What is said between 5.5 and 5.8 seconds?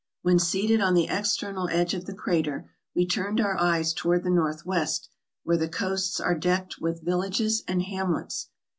the